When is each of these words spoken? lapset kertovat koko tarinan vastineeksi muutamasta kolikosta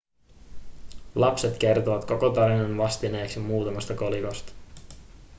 lapset 1.15 1.57
kertovat 1.57 2.05
koko 2.05 2.29
tarinan 2.29 2.77
vastineeksi 2.77 3.39
muutamasta 3.39 3.93
kolikosta 3.95 4.51